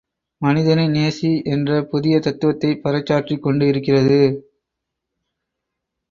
மனிதனை 0.41 0.85
நேசி 0.87 1.43
என்ற 1.45 1.83
புதிய 1.83 2.19
தத்துவத்தைப் 2.19 2.81
பறைசாற்றிக் 2.83 3.39
கொண்டு 3.39 3.67
இருக்கிறது. 3.67 4.19